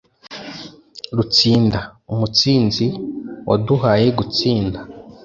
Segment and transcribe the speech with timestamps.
[1.15, 1.79] rutsinda:
[2.13, 2.85] umutsinzi
[3.45, 4.79] uwaduhaye gutsinda